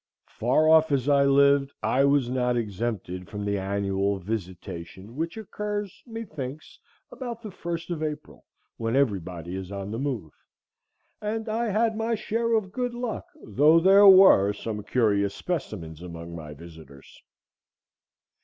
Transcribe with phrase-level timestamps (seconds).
[0.31, 6.01] Far off as I lived, I was not exempted from the annual visitation which occurs,
[6.07, 6.79] methinks,
[7.11, 8.43] about the first of April,
[8.77, 10.33] when every body is on the move;
[11.21, 16.35] and I had my share of good luck, though there were some curious specimens among
[16.35, 17.21] my visitors.